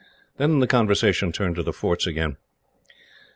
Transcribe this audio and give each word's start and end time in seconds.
Then 0.37 0.61
the 0.61 0.65
conversation 0.65 1.31
turned 1.31 1.55
to 1.57 1.61
the 1.61 1.71
forts 1.71 2.07
again. 2.07 2.37